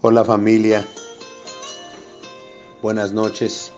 [0.00, 0.86] Hola familia,
[2.80, 3.72] buenas noches.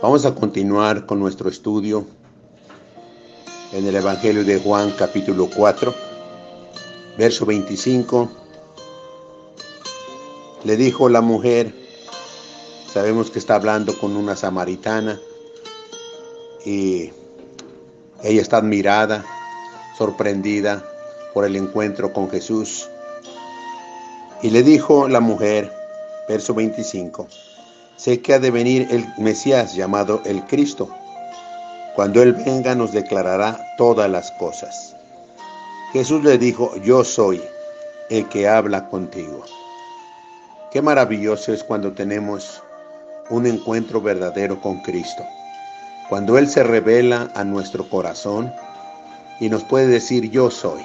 [0.00, 2.06] Vamos a continuar con nuestro estudio
[3.72, 5.92] en el Evangelio de Juan capítulo 4,
[7.18, 8.30] verso 25.
[10.62, 11.74] Le dijo la mujer,
[12.94, 15.18] sabemos que está hablando con una samaritana
[16.64, 17.10] y
[18.22, 19.24] ella está admirada,
[19.98, 20.88] sorprendida
[21.34, 22.88] por el encuentro con Jesús.
[24.40, 25.72] Y le dijo la mujer,
[26.28, 27.26] verso 25,
[27.96, 30.88] sé que ha de venir el Mesías llamado el Cristo.
[31.96, 34.94] Cuando Él venga nos declarará todas las cosas.
[35.92, 37.42] Jesús le dijo, yo soy
[38.10, 39.44] el que habla contigo.
[40.70, 42.62] Qué maravilloso es cuando tenemos
[43.30, 45.24] un encuentro verdadero con Cristo.
[46.08, 48.52] Cuando Él se revela a nuestro corazón
[49.40, 50.82] y nos puede decir, yo soy.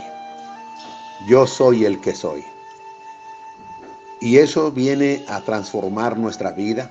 [1.28, 2.44] Yo soy el que soy.
[4.24, 6.90] Y eso viene a transformar nuestra vida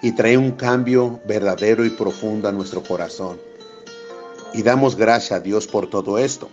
[0.00, 3.40] y trae un cambio verdadero y profundo a nuestro corazón.
[4.54, 6.48] Y damos gracias a Dios por todo esto.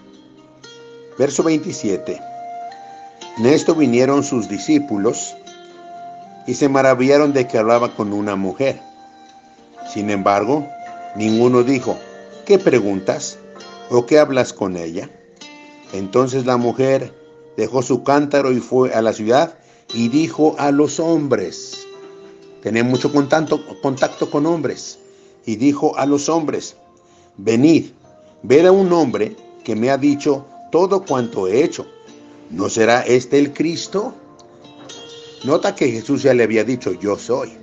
[1.20, 2.20] Verso 27.
[3.38, 5.36] En esto vinieron sus discípulos
[6.48, 8.82] y se maravillaron de que hablaba con una mujer.
[9.94, 10.68] Sin embargo,
[11.16, 12.00] ninguno dijo,
[12.48, 13.38] ¿qué preguntas?
[13.92, 15.08] ¿O qué hablas con ella?
[15.94, 17.14] Entonces la mujer
[17.58, 19.60] dejó su cántaro y fue a la ciudad
[19.94, 21.86] y dijo a los hombres,
[22.62, 25.00] tenía mucho contacto, con hombres,
[25.46, 26.76] y dijo a los hombres,
[27.38, 27.92] venid,
[28.42, 31.86] ver a un hombre que me ha dicho todo cuanto he hecho.
[32.50, 34.14] ¿No será este el Cristo?
[35.44, 37.54] Nota que Jesús ya le había dicho, yo soy.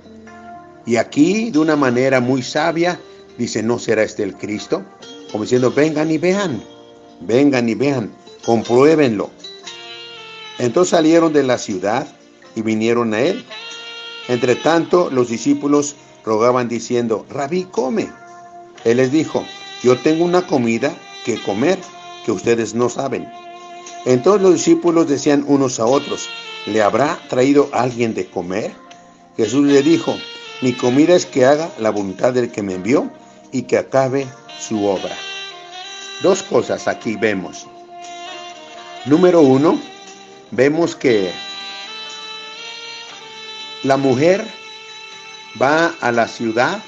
[0.85, 2.99] Y aquí, de una manera muy sabia,
[3.37, 4.83] dice, ¿no será este el Cristo?
[5.31, 6.63] Como diciendo, vengan y vean,
[7.21, 8.11] vengan y vean,
[8.45, 9.29] compruébenlo.
[10.59, 12.07] Entonces salieron de la ciudad
[12.55, 13.45] y vinieron a él.
[14.27, 18.09] Entre tanto, los discípulos rogaban diciendo, Rabí, come.
[18.83, 19.45] Él les dijo,
[19.83, 20.95] yo tengo una comida
[21.25, 21.79] que comer
[22.25, 23.27] que ustedes no saben.
[24.05, 26.29] Entonces los discípulos decían unos a otros,
[26.65, 28.71] ¿le habrá traído alguien de comer?
[29.37, 30.15] Jesús le dijo,
[30.61, 33.11] mi comida es que haga la voluntad del que me envió
[33.51, 34.27] y que acabe
[34.59, 35.15] su obra.
[36.21, 37.67] Dos cosas aquí vemos.
[39.05, 39.79] Número uno,
[40.51, 41.31] vemos que
[43.83, 44.45] la mujer
[45.61, 46.81] va a la ciudad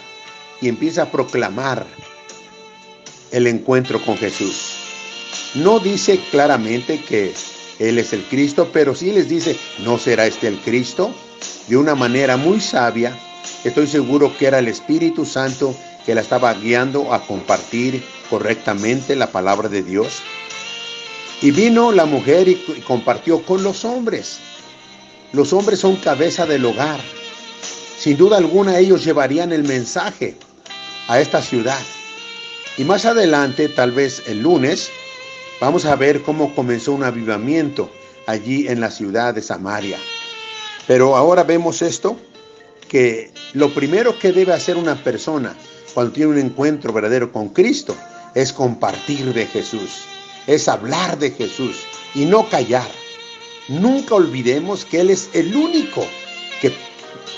[0.62, 1.86] y empieza a proclamar
[3.32, 4.76] el encuentro con Jesús.
[5.56, 7.34] No dice claramente que
[7.80, 11.14] Él es el Cristo, pero sí les dice, ¿no será este el Cristo?
[11.68, 13.18] De una manera muy sabia,
[13.64, 19.32] estoy seguro que era el Espíritu Santo que la estaba guiando a compartir correctamente la
[19.32, 20.22] palabra de Dios.
[21.42, 22.56] Y vino la mujer y
[22.86, 24.40] compartió con los hombres.
[25.34, 27.00] Los hombres son cabeza del hogar.
[27.98, 30.38] Sin duda alguna ellos llevarían el mensaje
[31.08, 31.82] a esta ciudad.
[32.78, 34.92] Y más adelante, tal vez el lunes,
[35.60, 37.90] vamos a ver cómo comenzó un avivamiento
[38.28, 39.98] allí en la ciudad de Samaria.
[40.86, 42.16] Pero ahora vemos esto,
[42.88, 45.56] que lo primero que debe hacer una persona
[45.96, 47.96] cuando tiene un encuentro verdadero con Cristo
[48.36, 50.02] es compartir de Jesús,
[50.46, 51.78] es hablar de Jesús
[52.14, 53.03] y no callar.
[53.68, 56.06] Nunca olvidemos que Él es el único
[56.62, 56.74] que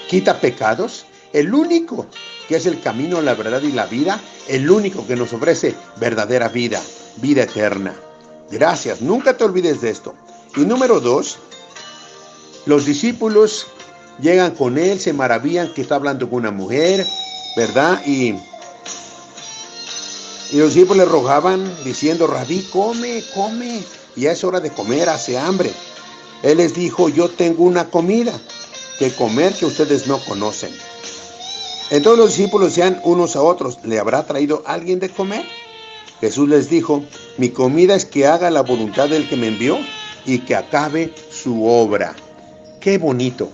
[0.09, 2.08] quita pecados, el único
[2.47, 6.50] que es el camino, la verdad y la vida, el único que nos ofrece verdadera
[6.50, 6.81] vida,
[7.18, 7.96] vida eterna.
[8.52, 10.16] Gracias, nunca te olvides de esto.
[10.56, 11.38] Y número dos,
[12.66, 13.68] los discípulos
[14.19, 17.06] llegan con Él, se maravillan que está hablando con una mujer,
[17.56, 18.02] ¿verdad?
[18.06, 18.35] Y,
[20.52, 23.84] y los discípulos le rogaban diciendo, Rabí, come, come,
[24.16, 25.72] ya es hora de comer, hace hambre.
[26.44, 28.34] Él les dijo, yo tengo una comida
[29.00, 30.72] que comer que ustedes no conocen.
[31.91, 35.46] Entonces los discípulos decían unos a otros, ¿le habrá traído alguien de comer?
[36.19, 37.03] Jesús les dijo,
[37.38, 39.78] mi comida es que haga la voluntad del que me envió
[40.25, 42.16] y que acabe su obra.
[42.79, 43.49] Qué bonito,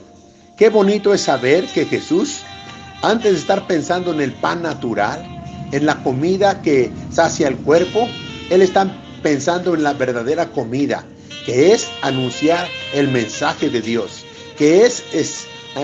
[0.56, 2.42] qué bonito es saber que Jesús,
[3.02, 5.26] antes de estar pensando en el pan natural,
[5.72, 8.08] en la comida que sacia el cuerpo,
[8.50, 11.06] Él está pensando en la verdadera comida,
[11.46, 14.26] que es anunciar el mensaje de Dios,
[14.58, 15.04] que es,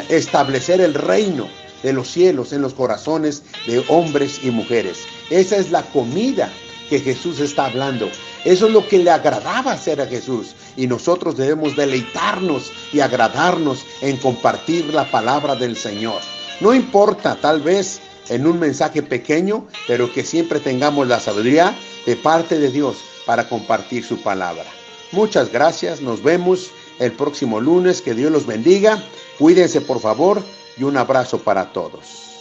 [0.09, 1.47] establecer el reino
[1.83, 4.99] de los cielos en los corazones de hombres y mujeres.
[5.29, 6.51] Esa es la comida
[6.89, 8.09] que Jesús está hablando.
[8.43, 10.55] Eso es lo que le agradaba hacer a Jesús.
[10.75, 16.21] Y nosotros debemos deleitarnos y agradarnos en compartir la palabra del Señor.
[16.59, 17.99] No importa, tal vez
[18.29, 21.75] en un mensaje pequeño, pero que siempre tengamos la sabiduría
[22.05, 24.65] de parte de Dios para compartir su palabra.
[25.11, 28.01] Muchas gracias, nos vemos el próximo lunes.
[28.01, 29.03] Que Dios los bendiga.
[29.39, 30.43] Cuídense por favor
[30.77, 32.36] y un abrazo para todos.